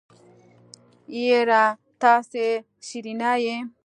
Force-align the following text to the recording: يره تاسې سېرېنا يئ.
يره 1.23 1.63
تاسې 2.01 2.45
سېرېنا 2.87 3.31
يئ. 3.45 3.57